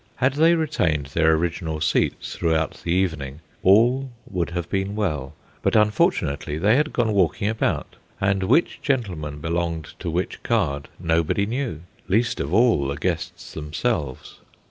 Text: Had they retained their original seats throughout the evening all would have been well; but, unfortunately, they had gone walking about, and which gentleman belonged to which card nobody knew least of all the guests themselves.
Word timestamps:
Had 0.15 0.33
they 0.33 0.55
retained 0.55 1.05
their 1.13 1.33
original 1.33 1.79
seats 1.79 2.33
throughout 2.35 2.81
the 2.83 2.91
evening 2.91 3.41
all 3.61 4.09
would 4.27 4.49
have 4.49 4.67
been 4.67 4.95
well; 4.95 5.35
but, 5.61 5.75
unfortunately, 5.75 6.57
they 6.57 6.75
had 6.75 6.91
gone 6.91 7.13
walking 7.13 7.47
about, 7.47 7.97
and 8.19 8.41
which 8.41 8.79
gentleman 8.81 9.39
belonged 9.39 9.93
to 9.99 10.09
which 10.09 10.41
card 10.41 10.87
nobody 10.99 11.45
knew 11.45 11.81
least 12.07 12.39
of 12.39 12.51
all 12.51 12.87
the 12.87 12.95
guests 12.97 13.53
themselves. 13.53 14.39